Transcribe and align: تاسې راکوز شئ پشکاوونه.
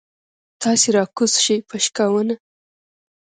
تاسې 0.61 0.87
راکوز 0.97 1.31
شئ 1.43 1.59
پشکاوونه. 1.69 2.35